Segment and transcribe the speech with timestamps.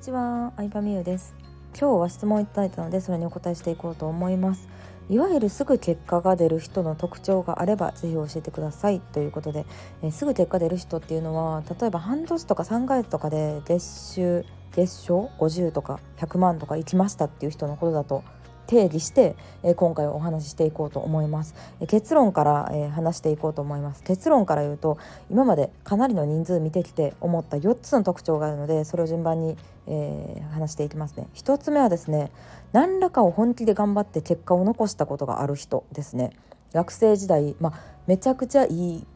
[0.00, 1.34] にちは、相葉美優です。
[1.78, 4.66] 今日は質問いただいたのでそれにお答えしていこうと思います。
[5.10, 9.00] いわゆるすぐ結果が出る人の特徴があればぜひ教えてください。
[9.00, 9.66] ということで、
[10.00, 18.24] え、すぐ結果出る人っていうのは例えば半年とか3ヶ月とかで月収月賞50とか100万とか行きましたっていう人のことだと
[18.70, 19.34] 定義して、
[19.64, 24.04] え今回お話ししていこうと思います、え結論から、え話していこうと思います。
[24.04, 24.96] 結論から言うと
[25.28, 29.56] 今までかなりの人数見てきて思った4つの特徴があるのでそれを順番に、
[29.88, 31.26] えー、話していきますね。
[31.34, 32.30] 1つ目はですね
[32.72, 36.30] 何らかを本気で頑張って結果を残したことがある人ですね。
[36.72, 37.72] 学生時代、まあ、
[38.06, 39.06] めちゃくちゃいい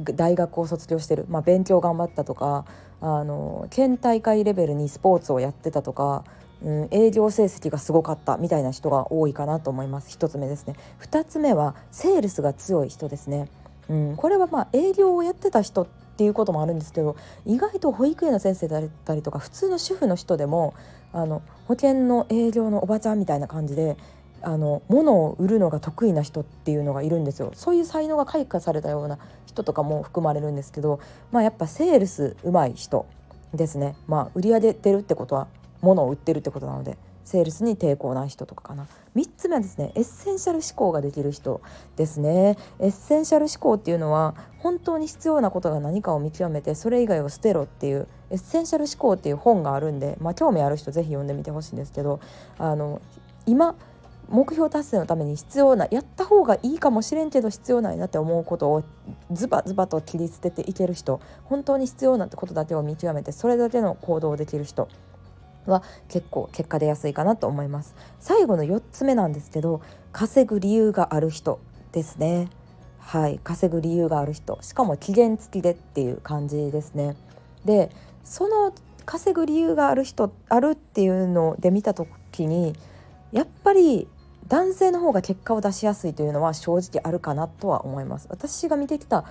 [0.00, 2.64] 大学を卒業してる、まあ、勉強頑張ったとか
[3.00, 6.24] あの県大会レベルにスポーツをやってたとか
[6.62, 10.16] うん、営業成績がすごかったみたいな人が多いかなと思います。
[10.16, 10.74] 1つ目ですね。
[11.00, 13.48] 2つ目はセールスが強い人ですね、
[13.88, 20.72] うん、これはまあ営業をやってた人っていうこともあるんですけど意外と保育園の先生だったりとか普通の主婦の人でも
[21.12, 23.98] あの保険の営業のおばちゃんみたいな感じで
[24.40, 27.50] あの物を売るのが得意な人っていうのがいるんですよ。
[27.54, 31.00] そういう才能が開花されたような人とかも含まれるんですけど、
[31.32, 33.06] まあ、やっぱセールスうまい人
[33.54, 35.48] ですね、まあ、売り上げてるってことは
[35.82, 38.86] 物を売ってるってことなのでセールスに抵抗ない人とかかな。
[39.16, 41.60] 3つ目はですねエッセンシャル思考ができる人
[41.96, 42.56] ですね。
[42.78, 52.20] エッセンシャル思考っていうのは本当に必要なことが何かを見極めてそれ以外を捨てろっていうエッセンシャル思考っていう本があるんで、まあ、興味ある人ぜひ読んでみてほしいんですけど
[52.58, 53.00] あの
[53.44, 53.74] 今
[54.28, 58.84] 目標達成のために必要なやった方がいいかもしれんけど必要ないなって思うことを
[59.32, 64.88] ズバズバと切り捨てていける人本当に必要なってことだけを見極めてそれだけの行動をできる人。
[65.70, 67.94] は結構結果出やすいかなと思います。
[68.20, 69.80] 最後の4つ目なんですけど
[70.12, 71.60] 稼ぐ理由がある人
[71.92, 72.48] ですね。
[72.98, 74.58] はい稼ぐ理由がある人。
[74.62, 77.16] しかも期限付きでっていう感じですね。
[77.64, 77.90] で
[78.24, 78.72] その
[79.04, 82.74] 稼ぐ理由がある人あるっていうので見た時に
[83.32, 84.08] やっぱり
[84.48, 88.26] 男性の方が結果を出しやすいというのは正直あるかなとは思います。
[88.30, 89.24] 私が見てきた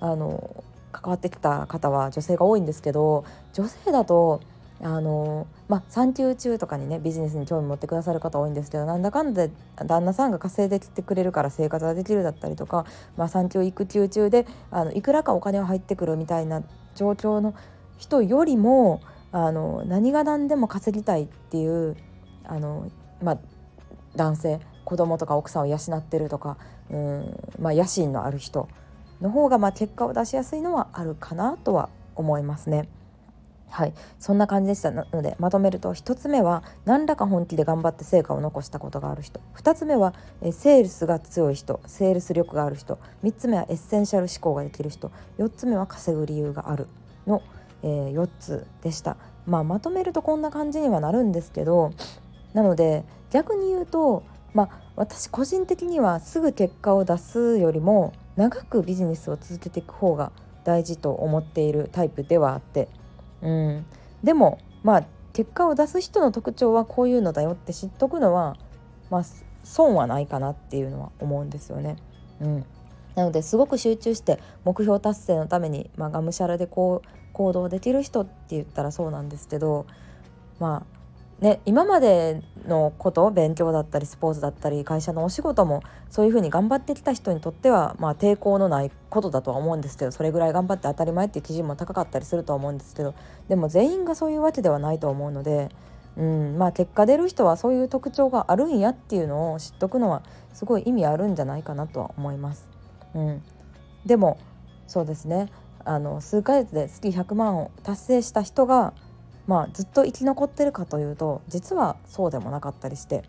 [0.00, 4.40] あの関わってきた方は女性が多いんですけど女性だと
[4.82, 12.86] あのまあ、産休中とかにねビジネスに興味持ってくださる方多いんですけどなんだかんだで旦那さんが稼いできてくれるから生活ができるだったりとか、
[13.16, 16.62] まあ、産休育休中であのいくらかお金は入ってくるみたいな
[16.94, 17.54] 状況の
[17.98, 19.02] 人よりも
[19.32, 21.96] あの何が何でも稼ぎたいっていう
[22.44, 22.90] あの、
[23.22, 23.38] まあ、
[24.16, 26.56] 男性子供とか奥さんを養ってるとか
[26.90, 28.68] うん、まあ、野心のある人
[29.20, 32.88] の方がまあ結果を出しやすいのはあるかなとは思いますね。
[33.70, 33.94] はい。
[34.18, 34.90] そんな感じでした。
[34.90, 39.40] のでまとめると1つ目は何らか本気で頑張って成果を残したことがある人。
[39.56, 42.98] 2つ目はえセールスが強い人セールス力がある人。
[43.22, 45.10] 3つ目はエッセンシャル思考ができる人。
[45.38, 46.88] 4つ目は稼ぐ理由がある。
[47.26, 47.42] の、
[47.82, 49.16] えー、4つでした、
[49.46, 51.92] まあ、まとめるとこんな感じにはなるんですけど
[52.52, 60.32] なので逆に言うとまあ私個人的にはすぐ結果を出すよりも長くビジネスを続けていく方が
[60.64, 62.88] 大事と思っているタイプではあって
[63.42, 63.86] うん、
[64.22, 68.56] でもまあ結果を出す人の特徴はこういうのだよって知っとくのは、
[69.10, 69.22] まあ、
[69.64, 71.96] 損はないかなっていうのは思うんですよね。
[72.40, 72.64] うん、
[73.14, 79.86] なのですごく集中して目標達成のために、まあ、がむしゃらでこう行動できる人って言ったらそうなんですけど
[80.58, 80.99] まあ
[81.40, 93.14] ね、今までのこと勉強だったりスポーツだったり会社のお仕事もそういうふうに頑張ってきた人にとっては、まあ、抵抗のないことだとは思うんですけどそれぐらい頑張って当たり前っていう基準も高かったりするとは思うんですけど
[93.48, 95.70] でも全員がそういうわけではないと思うので、
[96.18, 100.22] うんまあ、結果出る人はそういう特徴があるんやっていうのを知っとくのは
[100.52, 102.68] すごい意味あるんじゃないかなとは思います。
[103.14, 103.42] うん、
[104.04, 104.38] でも
[104.86, 105.48] そうですね
[105.84, 108.92] あの数ヶ月で月100万を達成した人が
[109.50, 113.24] まあ、ずっと生き残ってるかというと実はそうでもなかったりして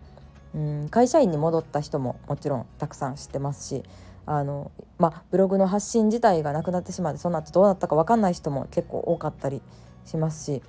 [0.54, 3.82] うん会社員に戻った人ももちろんたくさん知ってますし
[4.28, 9.64] あの、まあ、ブログの発信自体がなくなってしまってその後どうなったか分かんない人も結構多かったり
[10.06, 10.62] しますし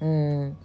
[0.00, 0.56] うん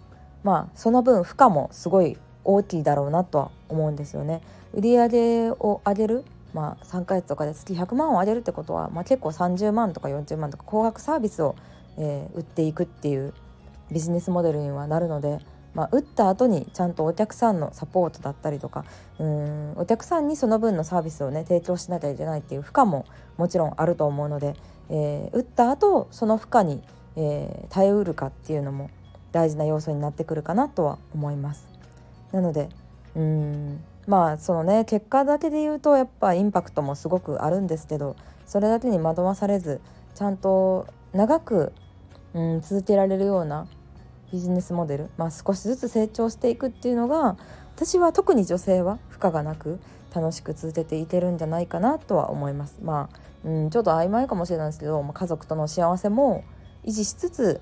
[0.44, 4.40] まあその分負荷もすごい大きいだろうなとは思うんですよね。
[4.72, 6.24] 売上を上げる
[6.54, 11.54] まあ、3ヶ月とかで月100万を上げるってことは、まあ、結構30万とか40万とか高額サービスを、
[11.96, 13.34] えー、売っていくっていう
[13.92, 15.38] ビジネスモデルにはなるので、
[15.74, 18.84] まあ、打った後にちゃんとお客さんのサポートだったりとか
[19.18, 23.06] うんお客さんにその分のサービスをね提供しなきゃいけないっていう負荷も
[23.36, 24.54] もちろんあると思うので、
[24.90, 26.82] えー、打った後その負荷に、
[27.16, 28.90] えー、耐えうるかっていうのも
[29.32, 31.68] 大事な要素になってくるかなとは思います。
[32.32, 32.68] なので
[33.16, 38.16] うんまあそのね結果だけで言うとやっぱインパクトもすごくあるんですけど
[38.46, 39.80] それだけに惑わされず
[40.14, 41.72] ちゃんと長く
[42.34, 43.66] うん、続けられるような
[44.32, 47.36] ビジネスモデル、まあ、少しずつ成長していくっていうのが
[47.74, 49.80] 私は特に女性は負荷がなく
[50.14, 52.78] 楽しく続けていけるんじゃないかなとは思います。
[52.82, 56.44] まあうん、ちょっと曖昧かもしれないですけど、まあ、家族との幸せも
[56.84, 57.60] 維持しつつ、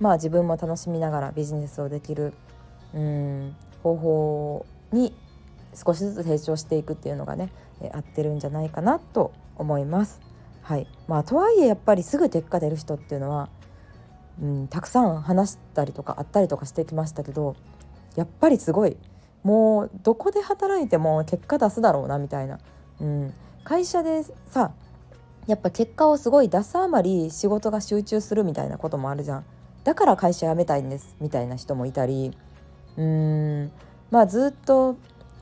[0.00, 2.32] まあ、自分も楽しみながらビジネスをできる、
[2.94, 5.14] うん、方法に
[5.74, 7.52] 少しずつ成長していくっていうのがね、
[7.92, 10.20] 合ってるんじゃないかなと思います。
[10.62, 13.48] はいまあ、とはいえやっぱりすぐ結果出る人っていうのは、
[14.40, 17.54] うん、たくさん話したりとかあったりとかしてきましたけど
[18.16, 18.96] やっぱりすごい
[19.42, 22.58] もうどこで働いても結果出すだろうなみたいな、
[23.00, 23.34] うん、
[23.64, 24.72] 会社でさ
[25.46, 29.44] やっぱ結果をすごい出すあまり仕事が集中するみたいなこともあるじゃん。
[29.82, 32.36] だから会社辞めたいんですみたいな人もいたり。
[32.96, 33.72] うん。
[34.10, 34.96] まあずっと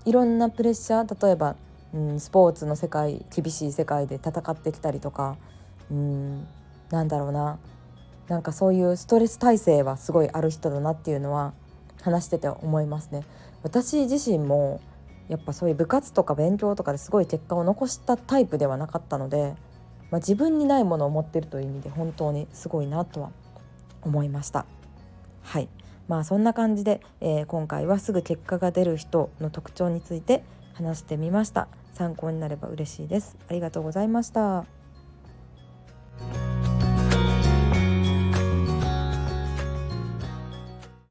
[0.06, 1.56] いろんなプレッシャー例えば、
[1.92, 5.36] うん、スポーツの世界厳しい世界で戦ってきたりとか。
[5.90, 6.46] うん。
[6.90, 7.58] なんだろうな。
[8.30, 11.52] なんかそういうストレス耐性はすごいある人だなっていうのは
[12.00, 13.24] 話してて思いますね。
[13.64, 14.80] 私自身も
[15.28, 19.56] やっぱそういう部活とか勉強とかですごい結果を残したタイプではなかったので、
[20.12, 23.32] まあ、自分にないものを持ってるという意味で本当にすごいなとは
[24.02, 24.64] 思いました。
[25.42, 25.68] はい
[26.06, 30.44] まあそんな感じで、えー、今回はすぐ結果が出る人の特徴について
[30.74, 34.79] 話してみました参考になれば嬉しいですありがとうございました